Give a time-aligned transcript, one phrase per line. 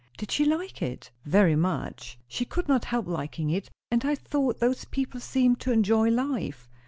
[0.17, 2.17] "Did she like it?" "Very much.
[2.27, 3.69] She could not help liking it.
[3.91, 6.67] And I thought those people seemed to enjoy life.